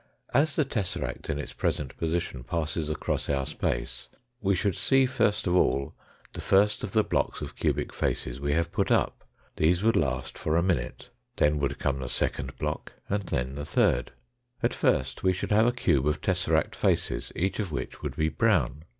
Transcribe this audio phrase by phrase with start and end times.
[0.33, 4.07] As the tesseract in its present position passes across our space,
[4.41, 5.93] we should see first of all
[6.33, 7.93] the first of the blocks 244 THE FOURTH
[8.25, 9.23] DIMENSION of cubic faces we have put up
[9.57, 13.63] these would last for a minute, then would come the second block and then the
[13.63, 14.11] third.
[14.63, 18.29] At first we should have a cube of tesseract faces, each of which would be
[18.29, 18.85] brown.